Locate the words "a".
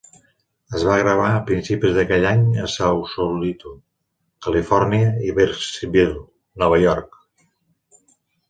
1.33-1.41, 2.63-2.65